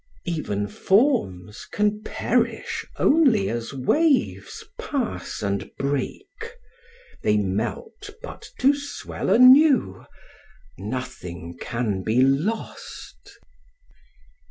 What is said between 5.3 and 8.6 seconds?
and break: they melt but